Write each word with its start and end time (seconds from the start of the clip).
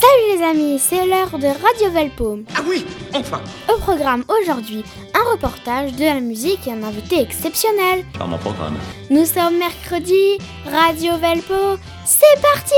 Salut 0.00 0.38
les 0.38 0.44
amis, 0.44 0.78
c'est 0.78 1.06
l'heure 1.06 1.36
de 1.40 1.46
Radio 1.46 1.90
Velpo. 1.90 2.38
Ah 2.54 2.60
oui, 2.68 2.86
enfin 3.16 3.40
Au 3.68 3.78
programme 3.78 4.22
aujourd'hui, 4.28 4.84
un 5.12 5.32
reportage 5.32 5.92
de 5.94 6.04
la 6.04 6.20
musique 6.20 6.68
et 6.68 6.72
un 6.72 6.84
invité 6.84 7.20
exceptionnel. 7.20 8.04
Par 8.16 8.28
mon 8.28 8.38
programme. 8.38 8.76
Nous 9.10 9.24
sommes 9.24 9.58
mercredi, 9.58 10.38
Radio 10.70 11.16
Velpo, 11.16 11.80
c'est 12.04 12.40
parti 12.40 12.74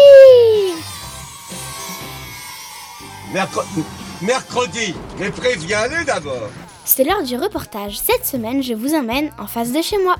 Mercredi, 3.34 3.84
mercredi 4.22 4.94
Mais 5.18 5.30
préviens-les 5.30 6.06
d'abord 6.06 6.48
C'est 6.86 7.04
l'heure 7.04 7.22
du 7.22 7.36
reportage. 7.36 7.98
Cette 7.98 8.24
semaine, 8.24 8.62
je 8.62 8.72
vous 8.72 8.94
emmène 8.94 9.30
en 9.38 9.46
face 9.46 9.72
de 9.72 9.82
chez 9.82 10.02
moi. 10.02 10.16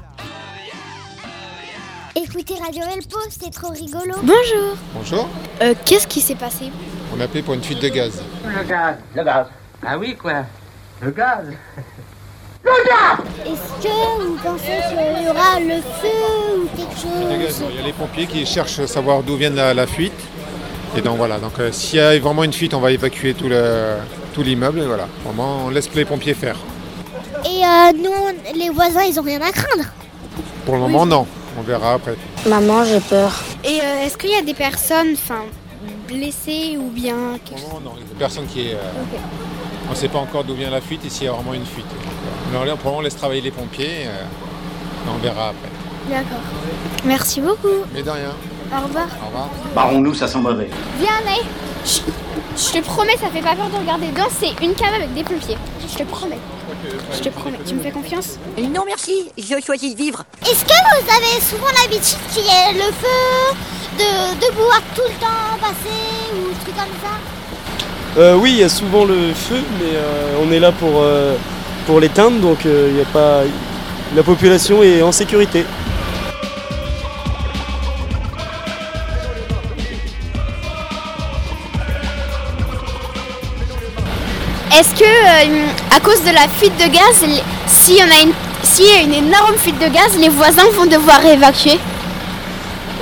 Écoutez 2.17 2.55
Radio 2.55 2.83
Elpo, 2.93 3.19
c'est 3.31 3.53
trop 3.53 3.69
rigolo. 3.73 4.15
Bonjour 4.23 4.77
Bonjour, 4.95 5.29
Euh, 5.63 5.75
qu'est-ce 5.85 6.07
qui 6.09 6.21
s'est 6.21 6.35
passé? 6.35 6.71
On 7.17 7.21
a 7.21 7.25
appelé 7.25 7.43
pour 7.43 7.55
une 7.55 7.63
fuite 7.63 7.81
de 7.81 7.89
gaz. 7.89 8.21
Le 8.45 8.65
gaz, 8.69 8.97
le 9.15 9.23
gaz. 9.25 9.47
Ah 9.87 9.97
oui, 9.99 10.17
quoi 10.21 10.45
Le 11.01 11.11
gaz 11.13 11.47
Est-ce 13.47 13.83
que 13.83 14.23
vous 14.23 14.37
pensez 14.43 14.81
qu'il 14.89 15.25
y 15.25 15.29
aura 15.29 15.61
le 15.61 15.81
feu 15.81 16.57
ou 16.57 16.69
quelque 16.77 17.45
gaz, 17.45 17.59
chose? 17.59 17.69
Il 17.71 17.77
y 17.77 17.83
a 17.83 17.87
les 17.87 17.93
pompiers 17.93 18.27
qui 18.27 18.45
cherchent 18.45 18.81
à 18.81 18.87
savoir 18.87 19.23
d'où 19.23 19.37
vient 19.37 19.51
la, 19.51 19.73
la 19.73 19.87
fuite. 19.87 20.13
Et 20.97 21.01
donc 21.03 21.17
voilà, 21.17 21.39
donc 21.39 21.53
euh, 21.61 21.71
s'il 21.71 21.99
y 22.01 22.03
a 22.03 22.19
vraiment 22.19 22.43
une 22.43 22.53
fuite, 22.53 22.75
on 22.75 22.81
va 22.81 22.91
évacuer 22.91 23.35
tout 23.35 23.49
le 23.49 23.95
tout 24.35 24.43
l'immeuble 24.43 24.81
et 24.81 24.87
voilà. 24.87 25.07
Vraiment, 25.25 25.67
on 25.67 25.71
laisse 25.71 25.89
les 25.95 26.05
pompiers 26.05 26.35
faire. 26.35 26.57
Et 27.45 27.65
euh, 27.65 27.93
nous, 27.97 28.59
les 28.59 28.69
voisins, 28.71 29.03
ils 29.05 29.19
ont 29.19 29.23
rien 29.23 29.41
à 29.41 29.53
craindre? 29.53 29.85
Pour 30.65 30.75
le 30.75 30.81
moment, 30.81 31.07
non. 31.07 31.27
On 31.61 31.63
verra 31.63 31.93
après. 31.95 32.17
Maman, 32.49 32.85
j'ai 32.85 33.01
peur. 33.01 33.31
Et 33.65 33.81
euh, 33.83 34.07
est-ce 34.07 34.17
qu'il 34.17 34.31
y 34.31 34.35
a 34.35 34.41
des 34.41 34.55
personnes, 34.55 35.13
enfin, 35.13 35.43
blessées 36.09 36.79
ou 36.79 36.89
bien... 36.89 37.15
Moment, 37.17 37.81
non. 37.85 37.93
Il 37.99 38.03
y 38.03 38.17
a 38.17 38.19
personne 38.19 38.47
qui 38.47 38.69
est. 38.69 38.75
euh, 38.75 38.79
On 39.89 39.91
ne 39.91 39.95
sait 39.95 40.09
pas 40.09 40.21
encore 40.21 40.43
d'où 40.45 40.55
vient 40.55 40.71
la 40.71 40.81
fuite 40.81 41.05
et 41.05 41.11
s'il 41.11 41.27
y 41.27 41.29
a 41.29 41.33
vraiment 41.33 41.53
une 41.53 41.67
fuite. 41.67 41.85
Donc, 42.55 42.65
là, 42.67 42.75
on 42.83 43.01
laisse 43.03 43.15
travailler 43.17 43.43
les 43.43 43.51
pompiers. 43.51 44.07
euh, 44.07 44.23
et 45.07 45.11
on 45.15 45.19
verra 45.23 45.49
après. 45.51 45.69
D'accord. 46.09 46.41
Merci 47.05 47.43
beaucoup. 47.43 47.85
Mais 47.93 48.03
de 48.03 48.09
rien. 48.11 48.31
Au 48.73 48.87
revoir. 48.87 49.07
Au 49.23 49.27
revoir. 49.27 49.49
Barrons-nous, 49.75 50.15
ça 50.15 50.27
sent 50.29 50.39
mauvais. 50.39 50.71
Viens. 50.99 51.09
Je, 51.85 52.01
je 52.57 52.73
te 52.79 52.85
promets, 52.85 53.17
ça 53.19 53.29
fait 53.29 53.41
pas 53.43 53.55
peur 53.55 53.69
de 53.71 53.77
regarder 53.77 54.09
dedans. 54.09 54.29
C'est 54.31 54.53
une 54.65 54.75
cave 54.75 54.95
avec 54.95 55.13
des 55.15 55.25
pompiers. 55.25 55.57
Je 55.91 55.99
te 55.99 56.05
promets. 56.05 56.39
Je 57.15 57.21
te 57.21 57.29
promets. 57.31 57.59
Tu 57.67 57.75
me 57.75 57.81
fais 57.81 57.91
confiance 57.91 58.39
Non 58.59 58.83
merci, 58.87 59.31
je 59.37 59.55
choisis 59.65 59.93
de 59.95 59.99
vivre. 59.99 60.25
Est-ce 60.43 60.65
que 60.65 60.71
vous 60.71 61.11
avez 61.11 61.41
souvent 61.41 61.67
l'habitude 61.83 62.19
qu'il 62.33 62.45
y 62.45 62.49
ait 62.49 62.73
le 62.75 62.93
feu, 62.93 63.55
de, 63.99 64.35
de 64.47 64.53
pouvoir 64.53 64.81
tout 64.95 65.03
le 65.07 65.15
temps 65.21 65.59
passer 65.61 66.33
ou 66.35 66.49
des 66.49 66.55
trucs 66.65 66.77
comme 66.77 66.97
ça? 67.03 68.21
Euh, 68.21 68.35
oui, 68.37 68.53
il 68.53 68.59
y 68.59 68.65
a 68.65 68.69
souvent 68.69 69.05
le 69.05 69.33
feu, 69.35 69.63
mais 69.79 69.95
euh, 69.95 70.43
on 70.43 70.51
est 70.53 70.59
là 70.59 70.73
pour, 70.73 71.03
euh, 71.03 71.37
pour 71.87 72.01
l'éteindre, 72.01 72.41
donc 72.41 72.67
euh, 72.67 72.89
il 72.91 72.99
y 72.99 73.03
a 73.03 73.05
pas, 73.07 73.43
la 74.17 74.23
population 74.23 74.83
est 74.83 75.03
en 75.03 75.13
sécurité. 75.13 75.65
Est-ce 84.79 84.95
que, 84.95 85.05
euh, 85.05 85.67
à 85.95 86.01
cause 86.01 86.21
de 86.23 86.33
la 86.33 86.47
fuite 86.59 86.77
de 86.79 86.89
gaz, 86.91 87.25
s'il 87.67 87.97
y 87.97 88.03
en 88.03 88.07
a 88.07 88.23
une, 88.23 88.33
s'il 88.63 88.87
y 88.87 88.91
a 88.91 89.01
une 89.03 89.13
énorme 89.15 89.55
fuite 89.57 89.79
de 89.81 89.89
gaz, 89.89 90.17
les 90.19 90.29
voisins 90.29 90.69
vont 90.75 90.87
devoir 90.87 91.25
évacuer? 91.25 91.79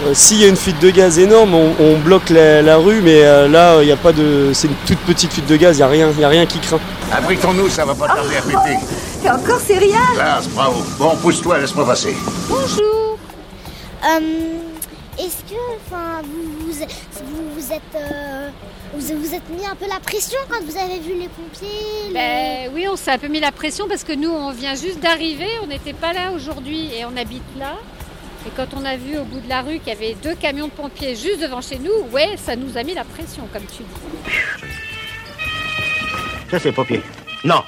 Euh, 0.06 0.14
S'il 0.14 0.38
y 0.40 0.44
a 0.44 0.48
une 0.48 0.56
fuite 0.56 0.78
de 0.80 0.90
gaz 0.90 1.18
énorme, 1.18 1.54
on, 1.54 1.74
on 1.80 1.98
bloque 1.98 2.30
la, 2.30 2.62
la 2.62 2.76
rue, 2.76 3.00
mais 3.02 3.22
euh, 3.24 3.48
là, 3.48 3.78
il 3.82 3.86
n'y 3.86 3.92
a 3.92 3.96
pas 3.96 4.12
de, 4.12 4.50
c'est 4.54 4.68
une 4.68 4.74
toute 4.86 4.98
petite 5.00 5.32
fuite 5.32 5.46
de 5.46 5.56
gaz, 5.56 5.76
il 5.76 5.80
n'y 5.80 5.82
a 5.82 5.88
rien, 5.88 6.08
il 6.16 6.20
y 6.20 6.24
a 6.24 6.28
rien 6.28 6.46
qui 6.46 6.58
craint. 6.60 6.78
Abritons-nous, 7.12 7.68
ça 7.68 7.84
va 7.84 7.94
pas 7.94 8.06
tarder 8.06 8.36
à 8.36 8.42
péter. 8.42 8.78
Et 9.24 9.30
encore 9.30 9.58
c'est 9.64 9.78
rien. 9.78 10.00
Classe, 10.14 10.48
bravo. 10.48 10.82
Bon, 10.98 11.16
pousse-toi, 11.16 11.58
laisse-moi 11.58 11.84
passer. 11.86 12.16
Bonjour 12.48 13.18
Euh, 14.04 14.20
Est-ce 15.18 15.42
que, 15.52 15.58
enfin, 15.76 16.22
vous 16.22 16.52
vous, 16.60 16.72
vous, 17.24 17.54
vous 17.54 17.72
êtes, 17.72 17.82
euh, 17.96 18.50
vous, 18.94 19.18
vous 19.20 19.34
êtes 19.34 19.48
mis 19.50 19.66
un 19.66 19.74
peu 19.74 19.86
la 19.88 19.98
pression 19.98 20.38
quand 20.48 20.62
vous 20.64 20.76
avez 20.76 21.00
vu 21.00 21.14
les 21.18 21.28
pompiers 21.28 21.68
les- 22.08 22.14
Ben 22.14 22.70
oui, 22.72 22.86
on 22.88 22.94
s'est 22.96 23.10
un 23.10 23.18
peu 23.18 23.26
mis 23.28 23.40
la 23.40 23.50
pression 23.50 23.88
parce 23.88 24.04
que 24.04 24.12
nous, 24.12 24.30
on 24.30 24.52
vient 24.52 24.76
juste 24.76 25.00
d'arriver, 25.00 25.48
on 25.62 25.66
n'était 25.66 25.92
pas 25.92 26.12
là 26.12 26.30
aujourd'hui 26.30 26.90
et 26.94 27.04
on 27.04 27.16
habite 27.16 27.42
là. 27.58 27.74
Et 28.46 28.50
quand 28.56 28.68
on 28.76 28.84
a 28.84 28.96
vu 28.96 29.18
au 29.18 29.24
bout 29.24 29.40
de 29.40 29.48
la 29.48 29.62
rue 29.62 29.80
qu'il 29.80 29.88
y 29.88 29.96
avait 29.96 30.14
deux 30.14 30.36
camions 30.36 30.66
de 30.68 30.72
pompiers 30.72 31.16
juste 31.16 31.40
devant 31.40 31.60
chez 31.60 31.78
nous, 31.80 31.92
ouais, 32.12 32.36
ça 32.36 32.54
nous 32.54 32.78
a 32.78 32.84
mis 32.84 32.94
la 32.94 33.04
pression, 33.04 33.48
comme 33.52 33.64
tu 33.66 33.82
dis. 33.82 34.32
Ça, 36.50 36.58
c'est 36.60 36.68
les 36.68 36.72
pompiers. 36.72 37.02
Non. 37.44 37.62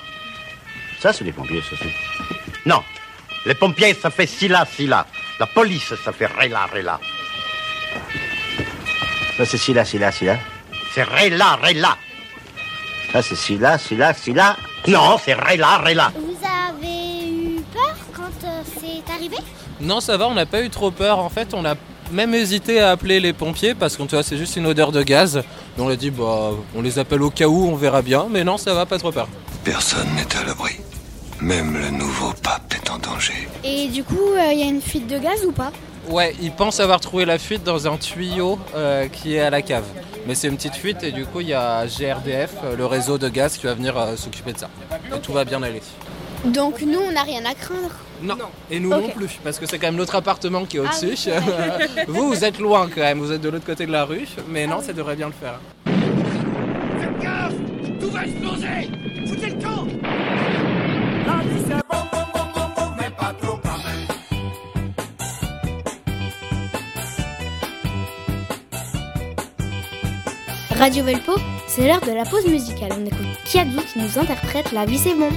Ça, 1.01 1.13
c'est 1.13 1.25
les 1.25 1.33
pompiers, 1.33 1.61
ça, 1.69 1.77
c'est. 1.83 1.93
Non. 2.65 2.83
Les 3.45 3.55
pompiers, 3.55 3.95
ça 3.95 4.11
fait 4.11 4.27
ci 4.27 4.47
là, 4.49 4.65
ci 4.73 4.87
là. 4.87 5.07
La 5.41 5.47
police, 5.47 5.93
ça 6.05 6.13
fait 6.13 6.27
ré 6.27 6.49
là, 6.49 6.67
ré 6.73 6.83
là. 6.83 7.01
Ça, 9.41 9.47
c'est 9.47 9.57
ci 9.57 9.73
là, 9.73 9.87
ci 9.87 9.97
là, 9.97 10.13
ci 10.13 10.27
là. 10.27 10.37
C'est 10.95 11.03
ré 11.03 11.31
là, 11.31 11.59
ré 11.63 11.73
là. 11.73 11.97
Ça, 13.11 13.23
c'est 13.23 13.37
ci 13.37 13.57
là, 13.57 13.79
ci 13.79 13.97
là, 13.97 14.13
ci 14.13 14.35
là. 14.35 14.55
Non, 14.87 15.17
c'est 15.25 15.33
ré 15.33 15.57
là, 15.57 15.79
ré 15.79 15.95
là. 15.95 16.13
Vous 16.15 16.37
avez 16.45 17.27
eu 17.27 17.63
peur 17.73 17.97
quand 18.13 18.47
euh, 18.47 18.61
c'est 18.79 19.11
arrivé? 19.11 19.39
Non, 19.81 20.01
ça 20.01 20.19
va, 20.19 20.29
on 20.29 20.35
n'a 20.35 20.45
pas 20.45 20.61
eu 20.61 20.69
trop 20.69 20.91
peur. 20.91 21.21
En 21.21 21.31
fait, 21.31 21.55
on 21.55 21.65
a 21.65 21.75
même 22.13 22.35
hésité 22.35 22.81
à 22.81 22.91
appeler 22.91 23.19
les 23.19 23.33
pompiers 23.33 23.75
parce 23.75 23.97
qu'on 23.97 24.07
c'est 24.11 24.37
juste 24.37 24.57
une 24.57 24.67
odeur 24.67 24.93
de 24.93 25.03
gaz. 25.03 25.43
On 25.79 25.89
a 25.89 25.97
dit, 25.97 26.11
bah, 26.11 26.51
on 26.77 26.83
les 26.83 26.99
appelle 26.99 27.23
au 27.23 27.31
cas 27.31 27.47
où, 27.47 27.67
on 27.67 27.77
verra 27.77 28.03
bien. 28.03 28.27
Mais 28.31 28.45
non, 28.45 28.59
ça 28.59 28.75
va, 28.75 28.85
pas 28.85 28.99
trop 28.99 29.11
peur. 29.11 29.27
Personne 29.65 30.09
n'est 30.17 30.37
à 30.37 30.45
l'abri. 30.45 30.75
Même 31.41 31.79
le 31.81 31.89
nouveau 31.89 32.35
pape 32.43 32.75
est 32.75 32.91
en 32.91 32.99
danger. 32.99 33.49
Et 33.65 33.89
du 33.89 34.05
coup, 34.05 34.35
il 34.53 34.59
y 34.59 34.63
a 34.65 34.67
une 34.67 34.83
fuite 34.83 35.07
de 35.07 35.17
gaz 35.17 35.43
ou 35.47 35.53
pas? 35.53 35.73
Ouais, 36.11 36.35
ils 36.43 36.51
pensent 36.51 36.81
avoir 36.81 37.01
trouvé 37.01 37.25
la 37.25 37.39
fuite 37.39 37.63
dans 37.63 37.87
un 37.87 37.97
tuyau 37.97 38.59
euh, 38.75 39.07
qui 39.09 39.37
est 39.37 39.41
à 39.41 39.51
la 39.51 39.63
cave. 39.63 39.85
Mais 40.27 40.35
c'est 40.35 40.49
une 40.49 40.57
petite 40.57 40.75
fuite 40.75 41.03
et 41.05 41.13
du 41.13 41.25
coup, 41.25 41.41
il 41.41 41.49
y 41.49 41.55
a 41.55 41.87
GRDF, 41.87 42.51
euh, 42.65 42.77
le 42.77 42.85
réseau 42.85 43.17
de 43.17 43.29
gaz, 43.29 43.57
qui 43.57 43.67
va 43.67 43.75
venir 43.75 43.97
euh, 43.97 44.17
s'occuper 44.17 44.53
de 44.53 44.59
ça. 44.59 44.69
Et 45.17 45.21
tout 45.21 45.33
va 45.33 45.45
bien 45.45 45.63
aller. 45.63 45.81
Donc 46.45 46.83
nous, 46.83 46.99
on 46.99 47.13
n'a 47.13 47.23
rien 47.23 47.45
à 47.45 47.55
craindre. 47.55 47.91
Non, 48.23 48.37
et 48.71 48.81
nous 48.81 48.91
non 48.91 49.09
plus, 49.09 49.39
parce 49.43 49.59
que 49.59 49.67
c'est 49.67 49.79
quand 49.79 49.87
même 49.87 49.97
notre 49.97 50.15
appartement 50.17 50.65
qui 50.67 50.77
est 50.77 50.81
Ah 50.81 50.91
au-dessus. 50.91 51.31
oui, 51.31 52.03
vous, 52.09 52.29
vous 52.29 52.45
êtes 52.45 52.59
loin 52.59 52.89
quand 52.95 53.01
même, 53.01 53.19
vous 53.21 53.33
êtes 53.33 53.41
de 53.41 53.49
l'autre 53.49 53.65
côté 53.65 53.87
de 53.87 53.93
la 53.93 54.05
rue, 54.05 54.27
mais 54.49 54.67
non, 54.67 54.83
ça 54.83 54.93
devrait 54.93 55.17
bien 55.17 55.29
le 55.29 55.33
faire. 55.33 55.59
Tout 57.99 58.11
va 58.11 58.25
exploser 58.27 58.91
Radio 70.81 71.05
Velpo, 71.05 71.33
c'est 71.69 71.87
l'heure 71.87 72.01
de 72.01 72.11
la 72.11 72.25
pause 72.25 72.47
musicale. 72.47 72.93
On 72.99 73.05
écoute 73.05 73.27
Kiadou 73.45 73.83
qui 73.93 73.99
nous 73.99 74.19
interprète 74.19 74.73
La 74.73 74.87
vie 74.87 74.97
c'est 74.97 75.15
bon. 75.15 75.29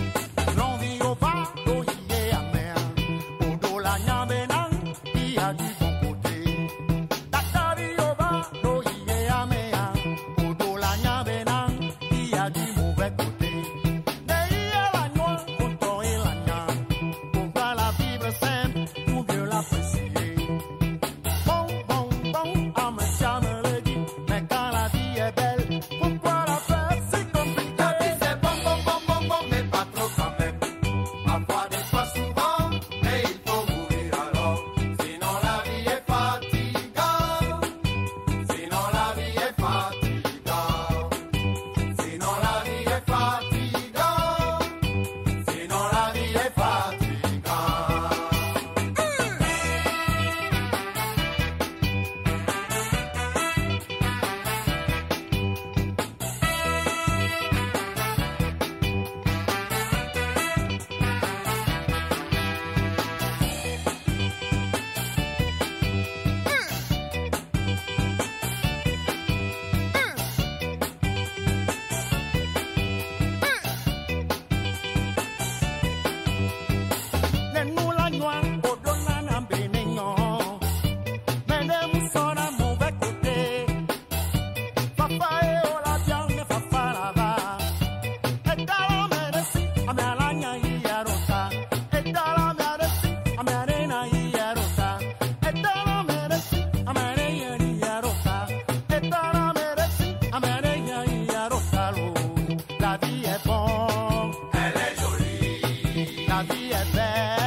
That's 106.33 106.47
the 106.47 106.69
that. 106.93 107.42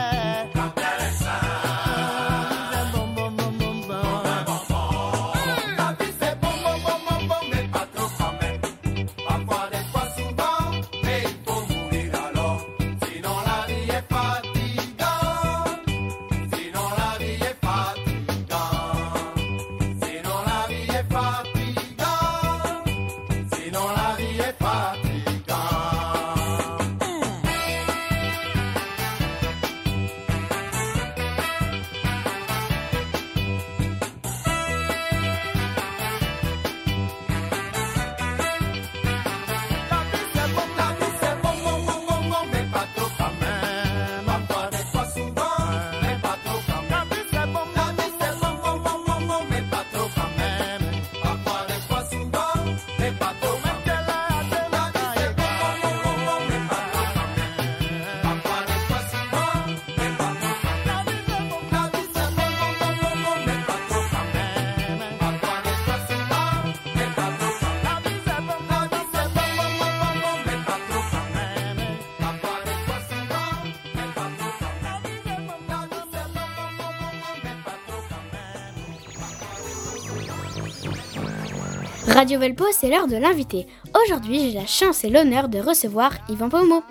Radio 82.08 82.38
Velpo, 82.38 82.64
c'est 82.72 82.88
l'heure 82.88 83.08
de 83.08 83.16
l'inviter. 83.16 83.66
Aujourd'hui, 84.04 84.50
j'ai 84.50 84.58
la 84.58 84.66
chance 84.66 85.02
et 85.02 85.10
l'honneur 85.10 85.48
de 85.48 85.58
recevoir 85.58 86.12
Yvan 86.28 86.48
Pomo. 86.48 86.82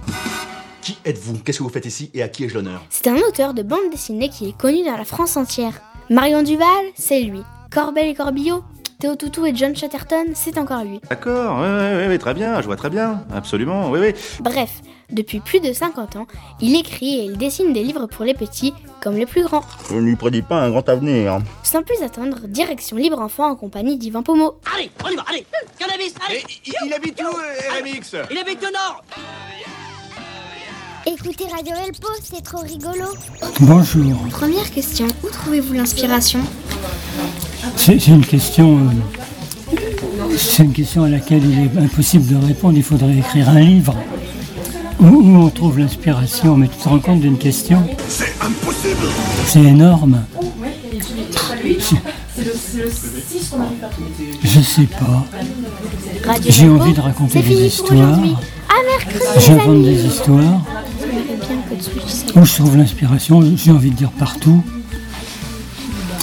Qui 0.81 0.97
êtes-vous? 1.06 1.39
Qu'est-ce 1.39 1.59
que 1.59 1.63
vous 1.63 1.69
faites 1.69 1.85
ici 1.85 2.12
et 2.13 2.21
à 2.21 2.27
qui 2.27 2.44
ai-je 2.44 2.53
l'honneur? 2.53 2.83
C'est 2.89 3.07
un 3.07 3.15
auteur 3.15 3.53
de 3.53 3.63
bande 3.63 3.89
dessinée 3.91 4.29
qui 4.29 4.50
est 4.50 4.57
connu 4.57 4.83
dans 4.83 4.97
la 4.97 5.06
France 5.06 5.38
entière. 5.38 5.81
Marion 6.09 6.44
Duval, 6.44 6.67
c'est 6.95 7.21
lui. 7.21 7.41
Corbel 7.71 8.07
et 8.09 8.13
Corbillot, 8.13 8.63
Théo 9.00 9.15
Toutou 9.15 9.45
et 9.45 9.53
John 9.53 9.75
Chatterton, 9.75 10.27
c'est 10.33 10.57
encore 10.57 10.83
lui. 10.83 11.01
D'accord, 11.09 11.59
oui, 11.59 11.68
oui, 11.68 12.03
oui, 12.09 12.19
très 12.19 12.33
bien, 12.33 12.62
je 12.62 12.65
vois 12.65 12.77
très 12.77 12.89
bien, 12.89 13.25
absolument, 13.33 13.89
oui, 13.89 14.00
oui. 14.00 14.13
Bref, 14.39 14.81
depuis 15.12 15.42
plus 15.42 15.59
de 15.59 15.74
50 15.74 16.15
ans, 16.15 16.27
il 16.62 16.75
écrit 16.75 17.19
et 17.19 17.24
il 17.25 17.38
dessine 17.38 17.74
des 17.74 17.83
livres 17.83 18.07
pour 18.07 18.24
les 18.24 18.33
petits 18.33 18.74
comme 19.01 19.15
les 19.15 19.25
plus 19.25 19.44
grands. 19.44 19.63
Je 19.89 19.95
ne 19.95 20.01
lui 20.01 20.15
prédis 20.15 20.42
pas 20.42 20.62
un 20.62 20.69
grand 20.69 20.88
avenir. 20.88 21.39
Sans 21.63 21.83
plus 21.83 22.01
attendre, 22.01 22.47
direction 22.47 22.95
Libre 22.97 23.19
Enfant 23.19 23.50
en 23.50 23.56
compagnie 23.56 23.97
d'Yvan 23.97 24.24
Pomo. 24.24 24.59
Allez, 24.74 24.89
on 25.03 25.09
y 25.09 25.15
va, 25.15 25.24
allez 25.27 25.45
Cannabis, 25.77 26.13
allez 26.27 26.44
il, 26.86 26.94
habite 26.94 27.21
où, 27.21 27.27
RMX 27.27 28.18
Il 28.31 28.38
habite 28.38 28.63
au 28.63 28.71
nord 28.71 29.03
Écoutez 31.07 31.45
Radio 31.53 31.75
Elpo, 31.86 32.07
c'est 32.24 32.42
trop 32.42 32.62
rigolo. 32.62 33.06
Bonjour. 33.59 34.27
Première 34.31 34.71
question, 34.71 35.06
où 35.24 35.30
trouvez-vous 35.30 35.74
l'inspiration? 35.74 36.39
C'est 37.75 38.07
une 38.07 38.25
question... 38.25 38.79
c'est 40.38 40.63
une 40.63 40.73
question 40.73 41.03
à 41.03 41.09
laquelle 41.09 41.44
il 41.45 41.59
est 41.65 41.83
impossible 41.83 42.27
de 42.27 42.45
répondre. 42.45 42.77
Il 42.77 42.83
faudrait 42.83 43.17
écrire 43.17 43.50
un 43.50 43.59
livre. 43.59 43.95
Où, 45.00 45.06
où 45.07 45.38
on 45.44 45.50
trouve 45.50 45.79
l'inspiration 45.79 46.56
Mais 46.56 46.67
tu 46.67 46.77
te 46.77 46.88
rends 46.88 47.00
compte 47.00 47.19
d'une 47.19 47.38
question? 47.38 47.83
C'est 48.07 48.33
impossible 48.41 49.07
C'est 49.45 49.63
énorme. 49.63 50.23
Je 54.44 54.59
sais 54.61 54.88
pas. 54.88 55.25
J'ai 56.47 56.69
envie 56.69 56.94
de 56.94 57.01
raconter 57.01 57.41
des 57.41 57.65
histoires. 57.65 58.19
J'invente 59.39 59.83
des 59.83 60.06
histoires. 60.06 60.61
Où 62.35 62.45
je 62.45 62.56
trouve 62.56 62.77
l'inspiration, 62.77 63.41
j'ai 63.56 63.71
envie 63.71 63.91
de 63.91 63.95
dire 63.95 64.11
partout. 64.11 64.63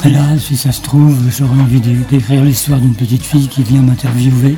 Et 0.05 0.09
là, 0.09 0.21
si 0.37 0.57
ça 0.57 0.71
se 0.71 0.81
trouve, 0.81 1.17
j'aurais 1.29 1.61
envie 1.61 1.79
d'é- 1.79 1.95
d'écrire 2.09 2.43
l'histoire 2.43 2.79
d'une 2.79 2.95
petite 2.95 3.23
fille 3.23 3.47
qui 3.47 3.63
vient 3.63 3.81
m'interviewer 3.81 4.57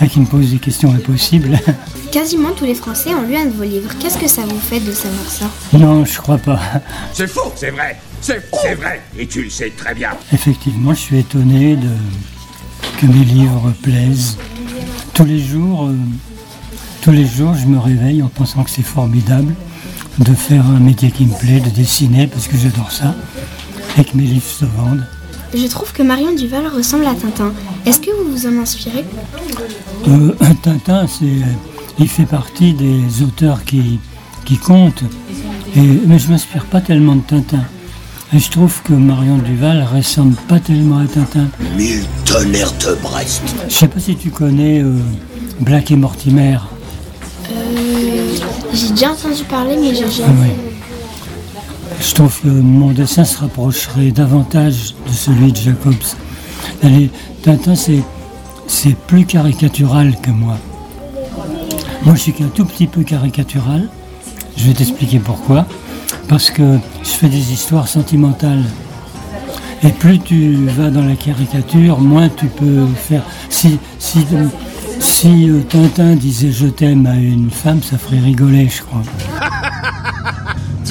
et 0.00 0.08
qui 0.08 0.20
me 0.20 0.26
pose 0.26 0.50
des 0.52 0.58
questions 0.58 0.92
impossibles. 0.92 1.58
Quasiment 2.12 2.50
tous 2.56 2.64
les 2.64 2.74
Français 2.74 3.14
ont 3.14 3.22
lu 3.22 3.36
un 3.36 3.46
de 3.46 3.50
vos 3.52 3.64
livres. 3.64 3.90
Qu'est-ce 3.98 4.18
que 4.18 4.28
ça 4.28 4.42
vous 4.42 4.58
fait 4.58 4.80
de 4.80 4.92
savoir 4.92 5.26
ça? 5.28 5.46
Non, 5.72 6.04
je 6.04 6.18
crois 6.18 6.38
pas. 6.38 6.60
C'est 7.12 7.28
faux, 7.28 7.52
c'est 7.56 7.70
vrai. 7.70 7.98
C'est 8.20 8.42
c'est 8.62 8.74
vrai. 8.74 9.00
Et 9.18 9.26
tu 9.26 9.42
le 9.44 9.50
sais 9.50 9.70
très 9.76 9.94
bien. 9.94 10.10
Effectivement, 10.32 10.92
je 10.92 10.98
suis 11.00 11.18
étonné 11.18 11.76
de 11.76 11.88
que 12.98 13.06
mes 13.06 13.24
livres 13.24 13.72
plaisent. 13.82 14.36
Tous 15.14 15.24
les 15.24 15.38
jours, 15.42 15.86
euh, 15.86 15.94
tous 17.00 17.12
les 17.12 17.26
jours, 17.26 17.54
je 17.54 17.66
me 17.66 17.78
réveille 17.78 18.22
en 18.22 18.28
pensant 18.28 18.62
que 18.62 18.70
c'est 18.70 18.82
formidable 18.82 19.54
de 20.18 20.34
faire 20.34 20.66
un 20.66 20.80
métier 20.80 21.10
qui 21.10 21.24
me 21.24 21.32
plaît, 21.34 21.60
de 21.60 21.70
dessiner 21.70 22.26
parce 22.26 22.46
que 22.46 22.56
j'adore 22.58 22.92
ça, 22.92 23.14
et 23.98 24.04
que 24.04 24.16
mes 24.16 24.24
livres 24.24 24.44
se 24.46 24.64
vendent. 24.64 25.04
Je 25.54 25.66
trouve 25.66 25.92
que 25.92 26.02
Marion 26.02 26.32
Duval 26.34 26.66
ressemble 26.68 27.06
à 27.06 27.14
Tintin. 27.14 27.52
Est-ce 27.84 28.00
que 28.00 28.10
vous 28.10 28.30
vous 28.32 28.46
en 28.46 28.60
inspirez? 28.62 29.04
Euh, 30.08 30.32
Tintin, 30.62 31.06
c'est, 31.08 31.26
il 31.98 32.08
fait 32.08 32.24
partie 32.24 32.72
des 32.72 33.22
auteurs 33.22 33.64
qui, 33.64 33.98
qui 34.44 34.56
comptent. 34.58 35.02
Et, 35.76 35.80
mais 36.06 36.18
je 36.18 36.28
m'inspire 36.30 36.64
pas 36.66 36.80
tellement 36.80 37.16
de 37.16 37.22
Tintin. 37.22 37.64
Et 38.32 38.38
je 38.38 38.48
trouve 38.48 38.80
que 38.84 38.92
Marion 38.92 39.38
Duval 39.38 39.84
ressemble 39.92 40.36
pas 40.48 40.60
tellement 40.60 40.98
à 40.98 41.06
Tintin. 41.06 41.48
Mille 41.76 42.04
tonnerres 42.24 42.72
de 42.78 42.94
Brest. 43.02 43.42
Je 43.68 43.74
sais 43.74 43.88
pas 43.88 43.98
si 43.98 44.14
tu 44.14 44.30
connais 44.30 44.80
euh, 44.84 44.94
Black 45.60 45.90
et 45.90 45.96
Mortimer. 45.96 46.58
Euh, 47.50 48.28
J'ai 48.72 48.90
déjà 48.90 49.10
entendu 49.10 49.42
parler, 49.48 49.76
mais 49.80 49.92
j'ai 49.96 50.04
Ah 50.04 50.26
jamais. 50.28 50.54
Je 52.00 52.14
trouve 52.14 52.40
que 52.40 52.48
mon 52.48 52.92
dessin 52.92 53.24
se 53.24 53.38
rapprocherait 53.38 54.10
davantage 54.10 54.94
de 55.06 55.12
celui 55.12 55.52
de 55.52 55.56
Jacobs. 55.56 55.94
Tintin, 57.42 57.74
c'est, 57.74 58.02
c'est 58.66 58.96
plus 58.96 59.26
caricatural 59.26 60.16
que 60.20 60.30
moi. 60.30 60.56
Moi, 62.04 62.14
je 62.14 62.20
suis 62.20 62.32
qu'un 62.32 62.48
tout 62.48 62.64
petit 62.64 62.86
peu 62.86 63.02
caricatural. 63.02 63.88
Je 64.56 64.64
vais 64.66 64.72
t'expliquer 64.72 65.18
pourquoi. 65.18 65.66
Parce 66.28 66.50
que 66.50 66.78
je 67.02 67.08
fais 67.08 67.28
des 67.28 67.52
histoires 67.52 67.86
sentimentales. 67.86 68.64
Et 69.82 69.90
plus 69.90 70.18
tu 70.18 70.54
vas 70.66 70.90
dans 70.90 71.04
la 71.04 71.16
caricature, 71.16 71.98
moins 72.00 72.28
tu 72.28 72.46
peux 72.46 72.86
faire. 72.96 73.22
Si, 73.48 73.78
si, 73.98 74.26
si 74.98 75.48
euh, 75.48 75.62
Tintin 75.68 76.16
disait 76.16 76.52
je 76.52 76.66
t'aime 76.66 77.06
à 77.06 77.14
une 77.14 77.50
femme, 77.50 77.82
ça 77.82 77.96
ferait 77.96 78.18
rigoler, 78.18 78.68
je 78.68 78.82
crois. 78.82 79.02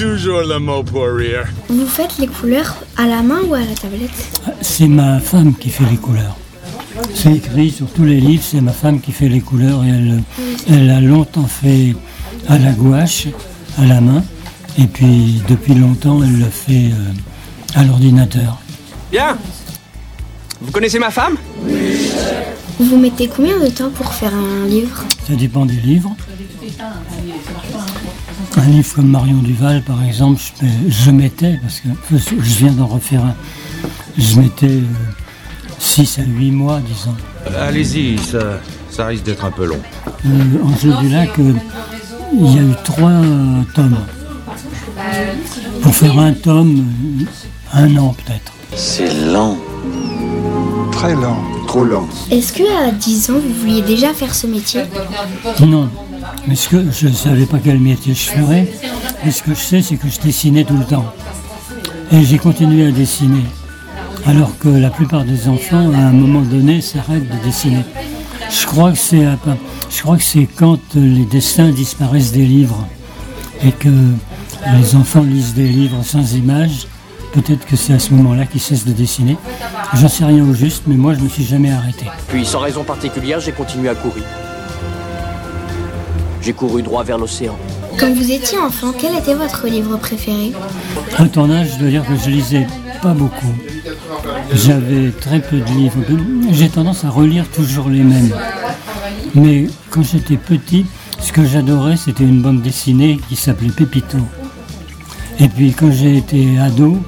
Toujours 0.00 0.40
le 0.40 0.58
mot 0.58 0.82
pour 0.82 1.08
rire. 1.08 1.46
Vous 1.68 1.86
faites 1.86 2.16
les 2.16 2.26
couleurs 2.26 2.74
à 2.96 3.06
la 3.06 3.20
main 3.20 3.40
ou 3.46 3.52
à 3.52 3.60
la 3.60 3.74
tablette 3.74 4.10
C'est 4.62 4.88
ma 4.88 5.20
femme 5.20 5.54
qui 5.54 5.68
fait 5.68 5.84
les 5.90 5.98
couleurs. 5.98 6.38
C'est 7.14 7.34
écrit 7.34 7.70
sur 7.70 7.86
tous 7.92 8.04
les 8.04 8.18
livres, 8.18 8.42
c'est 8.42 8.62
ma 8.62 8.72
femme 8.72 9.02
qui 9.02 9.12
fait 9.12 9.28
les 9.28 9.42
couleurs 9.42 9.84
et 9.84 9.88
elle, 9.88 10.22
elle 10.70 10.90
a 10.90 11.02
longtemps 11.02 11.46
fait 11.46 11.94
à 12.48 12.56
la 12.56 12.72
gouache, 12.72 13.28
à 13.76 13.84
la 13.84 14.00
main, 14.00 14.24
et 14.78 14.86
puis 14.86 15.42
depuis 15.46 15.74
longtemps 15.74 16.22
elle 16.22 16.38
le 16.38 16.46
fait 16.46 16.92
euh, 16.94 17.78
à 17.78 17.84
l'ordinateur. 17.84 18.56
Bien. 19.12 19.36
Vous 20.62 20.72
connaissez 20.72 20.98
ma 20.98 21.10
femme? 21.10 21.36
Vous 22.80 22.96
mettez 22.96 23.28
combien 23.28 23.58
de 23.60 23.68
temps 23.68 23.90
pour 23.90 24.10
faire 24.12 24.32
un 24.34 24.66
livre 24.66 25.04
Ça 25.28 25.34
dépend 25.34 25.66
des 25.66 25.74
livres. 25.74 26.16
Un 28.56 28.66
livre 28.68 28.94
comme 28.94 29.08
Marion 29.08 29.36
Duval, 29.36 29.82
par 29.82 30.02
exemple, 30.02 30.40
je, 30.62 30.90
je 30.90 31.10
mettais, 31.10 31.58
parce 31.62 31.80
que 31.80 31.88
je 32.38 32.54
viens 32.58 32.72
d'en 32.72 32.86
refaire 32.86 33.22
un, 33.22 33.34
je 34.16 34.40
mettais 34.40 34.80
6 35.78 36.20
à 36.20 36.22
8 36.22 36.50
mois, 36.52 36.80
disons. 36.80 37.14
Allez-y, 37.58 38.18
ça, 38.18 38.60
ça 38.90 39.06
risque 39.06 39.24
d'être 39.24 39.44
un 39.44 39.50
peu 39.50 39.66
long. 39.66 39.80
Euh, 40.26 40.64
en 40.64 40.76
jeu 40.78 40.92
du 41.02 41.10
lac, 41.10 41.38
euh, 41.38 41.52
il 42.32 42.54
y 42.54 42.58
a 42.58 42.62
eu 42.62 42.74
trois 42.84 43.10
euh, 43.10 43.62
tomes. 43.74 43.98
Pour 45.82 45.94
faire 45.94 46.18
un 46.18 46.32
tome, 46.32 46.86
euh, 47.74 47.78
un 47.78 47.96
an 47.98 48.14
peut-être. 48.24 48.52
C'est 48.74 49.12
lent. 49.26 49.56
Très 50.92 51.14
lent. 51.14 51.42
Trop 51.70 51.84
lent. 51.84 52.08
Est-ce 52.32 52.52
que 52.52 52.64
à 52.84 52.90
10 52.90 53.30
ans, 53.30 53.34
vous 53.34 53.54
vouliez 53.60 53.82
déjà 53.82 54.12
faire 54.12 54.34
ce 54.34 54.48
métier? 54.48 54.80
Non, 55.60 55.88
mais 56.48 56.56
ce 56.56 56.68
que 56.68 56.84
je 56.90 57.06
ne 57.06 57.12
savais 57.12 57.46
pas 57.46 57.58
quel 57.62 57.78
métier 57.78 58.12
je 58.12 58.28
ferais. 58.28 58.66
Mais 59.24 59.30
ce 59.30 59.40
que 59.44 59.54
je 59.54 59.60
sais, 59.60 59.80
c'est 59.80 59.94
que 59.94 60.08
je 60.08 60.18
dessinais 60.20 60.64
tout 60.64 60.76
le 60.76 60.84
temps. 60.84 61.04
Et 62.10 62.24
j'ai 62.24 62.38
continué 62.38 62.88
à 62.88 62.90
dessiner. 62.90 63.44
Alors 64.26 64.58
que 64.58 64.66
la 64.68 64.90
plupart 64.90 65.22
des 65.24 65.46
enfants, 65.46 65.92
à 65.94 65.98
un 66.08 66.10
moment 66.10 66.40
donné, 66.40 66.80
s'arrêtent 66.80 67.28
de 67.30 67.44
dessiner. 67.44 67.84
Je 68.50 68.66
crois 68.66 68.90
que 68.90 68.98
c'est 68.98 69.24
à- 69.24 69.38
je 69.88 70.02
crois 70.02 70.16
que 70.16 70.24
c'est 70.24 70.48
quand 70.56 70.80
les 70.96 71.24
dessins 71.24 71.70
disparaissent 71.70 72.32
des 72.32 72.46
livres 72.46 72.84
et 73.64 73.70
que 73.70 73.90
les 74.76 74.96
enfants 74.96 75.22
lisent 75.22 75.54
des 75.54 75.68
livres 75.68 76.02
sans 76.04 76.34
images. 76.34 76.88
Peut-être 77.32 77.64
que 77.64 77.76
c'est 77.76 77.92
à 77.92 77.98
ce 77.98 78.12
moment-là 78.14 78.44
qu'ils 78.44 78.60
cessent 78.60 78.84
de 78.84 78.92
dessiner. 78.92 79.36
J'en 79.94 80.08
sais 80.08 80.24
rien 80.24 80.44
au 80.44 80.52
juste, 80.52 80.84
mais 80.86 80.96
moi 80.96 81.14
je 81.14 81.20
me 81.20 81.28
suis 81.28 81.44
jamais 81.44 81.70
arrêté. 81.70 82.06
Puis, 82.28 82.44
sans 82.44 82.58
raison 82.58 82.82
particulière, 82.82 83.40
j'ai 83.40 83.52
continué 83.52 83.88
à 83.88 83.94
courir. 83.94 84.24
J'ai 86.42 86.52
couru 86.52 86.82
droit 86.82 87.04
vers 87.04 87.18
l'océan. 87.18 87.56
Quand 87.98 88.12
vous 88.14 88.32
étiez 88.32 88.58
enfant, 88.58 88.92
quel 88.98 89.14
était 89.16 89.34
votre 89.34 89.66
livre 89.66 89.96
préféré? 89.98 90.52
À 91.18 91.26
ton 91.26 91.50
âge, 91.50 91.68
je 91.74 91.78
dois 91.80 91.90
dire 91.90 92.04
que 92.06 92.16
je 92.16 92.30
lisais 92.30 92.66
pas 93.02 93.12
beaucoup. 93.12 93.54
J'avais 94.54 95.10
très 95.10 95.40
peu 95.40 95.58
de 95.58 95.70
livres. 95.70 95.98
J'ai 96.50 96.68
tendance 96.68 97.04
à 97.04 97.10
relire 97.10 97.48
toujours 97.48 97.88
les 97.88 98.02
mêmes. 98.02 98.32
Mais 99.34 99.66
quand 99.90 100.02
j'étais 100.02 100.36
petit, 100.36 100.86
ce 101.20 101.32
que 101.32 101.44
j'adorais, 101.44 101.96
c'était 101.96 102.24
une 102.24 102.42
bande 102.42 102.62
dessinée 102.62 103.20
qui 103.28 103.36
s'appelait 103.36 103.70
Pépito. 103.70 104.18
Et 105.38 105.48
puis 105.48 105.72
quand 105.72 105.90
j'ai 105.92 106.16
été 106.16 106.58
ado, 106.58 106.98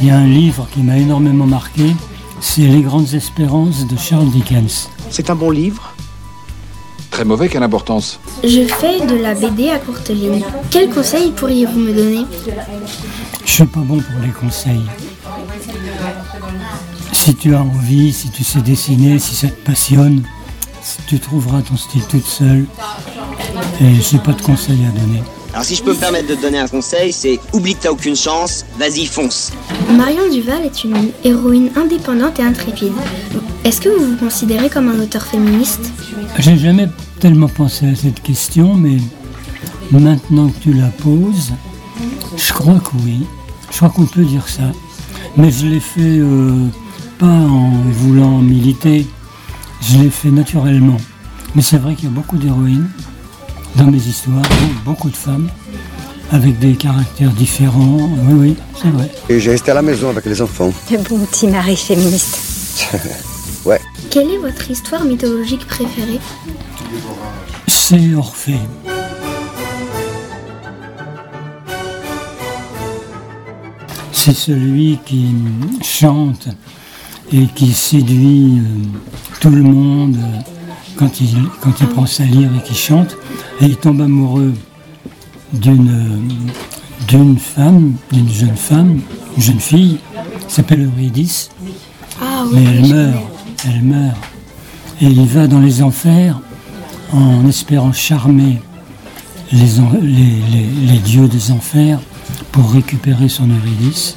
il 0.00 0.06
y 0.06 0.10
a 0.10 0.16
un 0.16 0.26
livre 0.26 0.66
qui 0.72 0.80
m'a 0.80 0.96
énormément 0.96 1.46
marqué, 1.46 1.94
c'est 2.40 2.62
Les 2.62 2.80
Grandes 2.80 3.12
Espérances 3.12 3.86
de 3.86 3.96
Charles 3.96 4.30
Dickens. 4.30 4.88
C'est 5.10 5.28
un 5.28 5.34
bon 5.34 5.50
livre. 5.50 5.94
Très 7.10 7.24
mauvais, 7.24 7.48
quelle 7.48 7.62
importance 7.62 8.18
Je 8.42 8.62
fais 8.62 9.04
de 9.04 9.16
la 9.16 9.34
BD 9.34 9.68
à 9.68 9.78
courte 9.78 10.08
ligne. 10.08 10.42
Quels 10.70 10.88
conseils 10.88 11.32
pourriez-vous 11.32 11.78
me 11.78 11.92
donner? 11.92 12.24
Je 13.44 13.50
suis 13.50 13.66
pas 13.66 13.80
bon 13.80 14.00
pour 14.00 14.20
les 14.22 14.30
conseils. 14.30 14.86
Si 17.12 17.34
tu 17.34 17.54
as 17.54 17.60
envie, 17.60 18.12
si 18.12 18.30
tu 18.30 18.42
sais 18.42 18.60
dessiner, 18.60 19.18
si 19.18 19.34
ça 19.34 19.48
te 19.48 19.66
passionne, 19.66 20.22
tu 21.08 21.18
trouveras 21.18 21.60
ton 21.60 21.76
style 21.76 22.04
toute 22.08 22.24
seule. 22.24 22.64
Et 23.82 23.94
j'ai 24.00 24.18
pas 24.18 24.32
de 24.32 24.40
conseils 24.40 24.86
à 24.86 24.98
donner. 24.98 25.22
Alors 25.52 25.64
si 25.64 25.74
je 25.74 25.82
peux 25.82 25.92
me 25.92 25.98
permettre 25.98 26.28
de 26.28 26.34
te 26.36 26.42
donner 26.42 26.58
un 26.58 26.68
conseil, 26.68 27.12
c'est 27.12 27.40
oublie 27.52 27.74
que 27.74 27.82
t'as 27.82 27.90
aucune 27.90 28.14
chance, 28.14 28.64
vas-y 28.78 29.04
fonce. 29.06 29.52
Marion 29.90 30.30
Duval 30.32 30.64
est 30.64 30.84
une 30.84 31.10
héroïne 31.24 31.70
indépendante 31.76 32.38
et 32.38 32.42
intrépide. 32.42 32.92
Est-ce 33.64 33.80
que 33.80 33.88
vous 33.88 34.12
vous 34.12 34.16
considérez 34.16 34.70
comme 34.70 34.88
un 34.88 35.00
auteur 35.00 35.22
féministe? 35.22 35.92
J'ai 36.38 36.56
jamais 36.56 36.88
tellement 37.18 37.48
pensé 37.48 37.88
à 37.88 37.94
cette 37.96 38.22
question, 38.22 38.74
mais 38.74 38.98
maintenant 39.90 40.48
que 40.48 40.58
tu 40.60 40.72
la 40.72 40.86
poses, 40.86 41.52
je 42.36 42.52
crois 42.52 42.78
que 42.78 42.96
oui. 43.04 43.26
Je 43.72 43.76
crois 43.76 43.90
qu'on 43.90 44.06
peut 44.06 44.24
dire 44.24 44.48
ça. 44.48 44.62
Mais 45.36 45.50
je 45.50 45.66
l'ai 45.66 45.80
fait 45.80 46.00
euh, 46.00 46.66
pas 47.18 47.26
en 47.26 47.70
voulant 47.90 48.38
militer, 48.38 49.06
je 49.82 49.98
l'ai 49.98 50.10
fait 50.10 50.30
naturellement. 50.30 50.96
Mais 51.56 51.62
c'est 51.62 51.78
vrai 51.78 51.96
qu'il 51.96 52.04
y 52.04 52.12
a 52.12 52.14
beaucoup 52.14 52.36
d'héroïnes 52.36 52.88
dans 53.76 53.86
mes 53.86 53.98
histoires, 53.98 54.42
beaucoup 54.84 55.10
de 55.10 55.16
femmes, 55.16 55.48
avec 56.32 56.58
des 56.58 56.74
caractères 56.74 57.30
différents. 57.30 58.10
Oui, 58.28 58.34
oui, 58.34 58.56
c'est 58.80 58.90
vrai. 58.90 59.10
Et 59.28 59.40
j'ai 59.40 59.52
resté 59.52 59.70
à 59.70 59.74
la 59.74 59.82
maison 59.82 60.10
avec 60.10 60.24
les 60.26 60.40
enfants. 60.42 60.72
Le 60.90 60.98
bon 60.98 61.18
petit 61.26 61.46
mari 61.46 61.76
féministe. 61.76 62.38
ouais. 63.64 63.80
Quelle 64.10 64.30
est 64.30 64.38
votre 64.38 64.70
histoire 64.70 65.04
mythologique 65.04 65.66
préférée? 65.66 66.20
C'est 67.66 68.14
Orphée. 68.14 68.58
C'est 74.12 74.36
celui 74.36 74.98
qui 75.06 75.34
chante 75.82 76.48
et 77.32 77.46
qui 77.46 77.72
séduit 77.72 78.60
euh, 78.60 78.98
tout 79.40 79.50
le 79.50 79.62
monde 79.62 80.18
quand, 81.00 81.20
il, 81.20 81.34
quand 81.62 81.72
il 81.80 81.86
prend 81.88 82.06
sa 82.06 82.24
lyre 82.24 82.50
et 82.56 82.62
qu'il 82.62 82.76
chante. 82.76 83.16
Et 83.60 83.64
il 83.64 83.76
tombe 83.76 84.00
amoureux 84.02 84.54
d'une 85.52 86.20
d'une 87.08 87.38
femme, 87.38 87.94
d'une 88.12 88.30
jeune 88.30 88.56
femme, 88.56 89.00
une 89.36 89.42
jeune 89.42 89.58
fille, 89.58 89.96
qui 90.46 90.54
s'appelle 90.54 90.84
Eurydice. 90.94 91.48
Ah 92.22 92.44
Mais 92.52 92.62
elle 92.62 92.86
meurt, 92.94 93.24
elle 93.66 93.82
meurt. 93.82 94.16
Et 95.00 95.06
il 95.06 95.24
va 95.26 95.46
dans 95.48 95.58
les 95.60 95.82
enfers 95.82 96.38
en 97.12 97.48
espérant 97.48 97.92
charmer 97.92 98.60
les, 99.50 99.80
en- 99.80 99.90
les- 100.02 100.42
les- 100.52 100.92
les 100.92 100.98
dieux 100.98 101.26
des 101.26 101.50
enfers 101.50 101.98
pour 102.52 102.70
récupérer 102.70 103.28
son 103.30 103.48
Eurydice. 103.48 104.16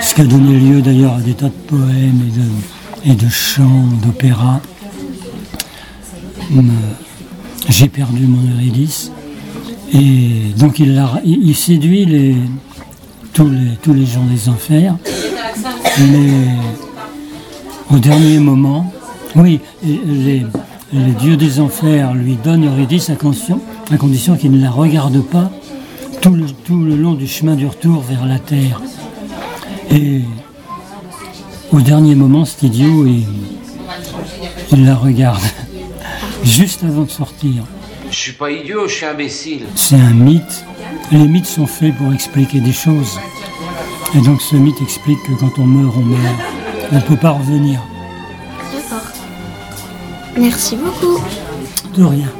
Ce 0.00 0.14
qui 0.14 0.20
a 0.22 0.24
donné 0.24 0.58
lieu 0.58 0.80
d'ailleurs 0.80 1.16
à 1.16 1.20
des 1.20 1.34
tas 1.34 1.46
de 1.46 1.50
poèmes 1.68 2.22
et 2.26 3.10
de, 3.10 3.12
et 3.12 3.14
de 3.14 3.28
chants, 3.28 3.84
d'opéras. 4.02 4.60
Hum, 6.54 6.70
J'ai 7.68 7.88
perdu 7.88 8.26
mon 8.26 8.42
Eurydice. 8.54 9.10
Et 9.92 10.52
donc 10.58 10.78
il, 10.78 11.02
il- 11.24 11.54
séduit 11.56 12.04
les, 12.04 12.36
tous, 13.32 13.48
les, 13.48 13.70
tous 13.82 13.94
les 13.94 14.06
gens 14.06 14.24
des 14.24 14.48
enfers. 14.48 14.96
Mais 15.98 16.30
au 17.90 17.98
dernier 17.98 18.38
moment, 18.38 18.92
oui, 19.34 19.60
les, 19.84 20.44
les 20.92 21.12
dieux 21.20 21.36
des 21.36 21.60
enfers 21.60 22.14
lui 22.14 22.36
donnent 22.42 22.66
Eurydice 22.66 23.10
à 23.10 23.16
condition, 23.16 23.60
à 23.90 23.96
condition 23.96 24.36
qu'il 24.36 24.50
ne 24.52 24.60
la 24.62 24.70
regarde 24.70 25.20
pas 25.22 25.50
tout 26.20 26.30
le, 26.34 26.46
tout 26.64 26.78
le 26.82 26.96
long 26.96 27.14
du 27.14 27.26
chemin 27.26 27.54
du 27.54 27.66
retour 27.66 28.02
vers 28.02 28.26
la 28.26 28.38
terre. 28.38 28.80
Et 29.90 30.20
au 31.72 31.80
dernier 31.80 32.14
moment, 32.14 32.44
cet 32.44 32.64
idiot, 32.64 33.06
il 33.06 34.84
la 34.84 34.96
regarde, 34.96 35.42
juste 36.46 36.84
avant 36.84 37.02
de 37.02 37.10
sortir. 37.10 37.64
Je 38.10 38.16
suis 38.16 38.32
pas 38.32 38.50
idiot, 38.50 38.86
je 38.88 38.94
suis 38.94 39.06
imbécile. 39.06 39.66
C'est 39.74 39.96
un 39.96 40.12
mythe. 40.14 40.64
Les 41.10 41.26
mythes 41.28 41.46
sont 41.46 41.66
faits 41.66 41.94
pour 41.96 42.12
expliquer 42.12 42.60
des 42.60 42.72
choses. 42.72 43.18
Et 44.14 44.20
donc 44.20 44.40
ce 44.40 44.56
mythe 44.56 44.80
explique 44.80 45.18
que 45.24 45.32
quand 45.40 45.58
on 45.58 45.64
meurt, 45.66 45.94
on 45.96 46.00
meurt. 46.00 46.36
On 46.92 46.96
ne 46.96 47.00
peut 47.00 47.16
pas 47.16 47.30
revenir. 47.30 47.80
D'accord. 48.72 49.06
Merci 50.36 50.76
beaucoup. 50.76 51.20
De 51.94 52.04
rien. 52.04 52.30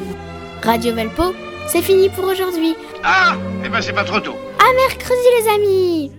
Radio 0.62 0.94
Velpo, 0.94 1.34
c'est 1.68 1.82
fini 1.82 2.08
pour 2.08 2.24
aujourd'hui. 2.26 2.74
Ah 3.02 3.36
Eh 3.64 3.68
ben 3.68 3.80
c'est 3.80 3.92
pas 3.92 4.04
trop 4.04 4.20
tôt. 4.20 4.36
À 4.58 4.88
mercredi 4.88 5.26
les 5.40 5.48
amis 5.54 6.10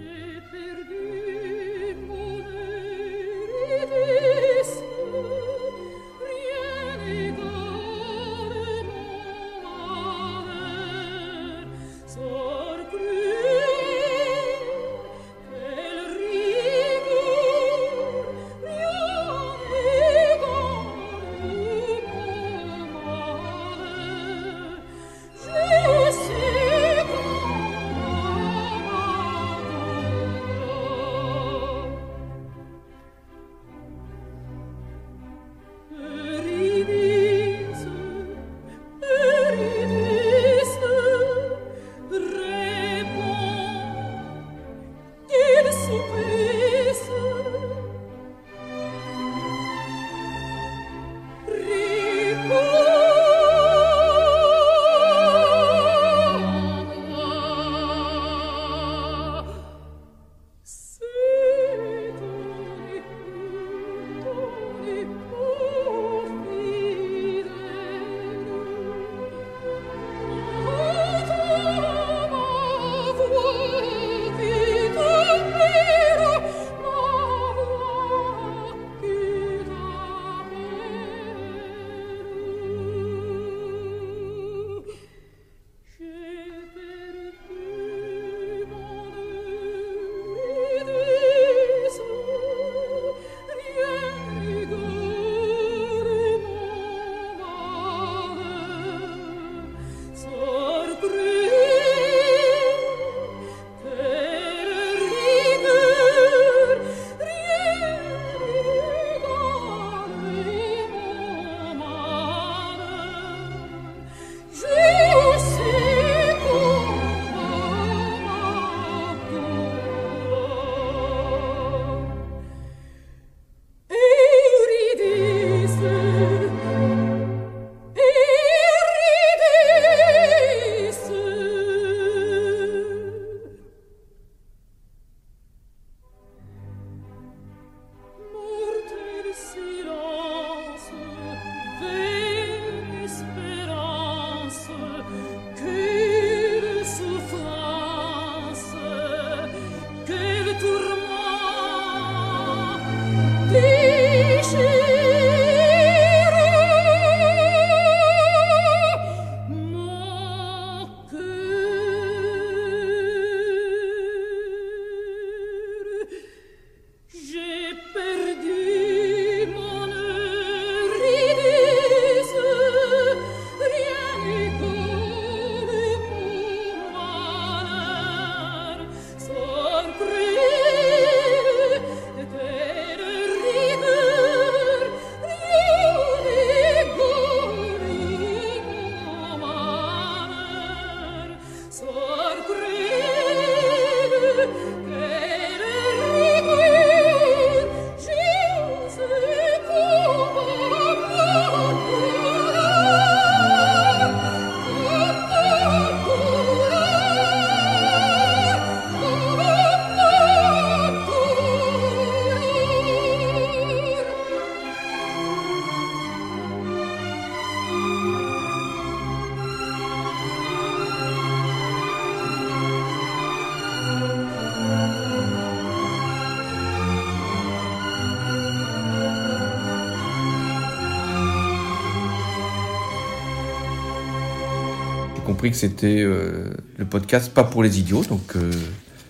que 235.50 235.58
c'était 235.58 236.02
euh, 236.02 236.50
le 236.78 236.86
podcast 236.86 237.34
pas 237.34 237.44
pour 237.44 237.64
les 237.64 237.80
idiots, 237.80 238.04
donc 238.04 238.36
euh, 238.36 238.52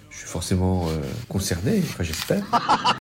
je 0.09 0.17
suis 0.17 0.27
forcément 0.27 0.87
euh, 0.87 1.01
concerné, 1.29 1.83
j'espère. 2.01 2.43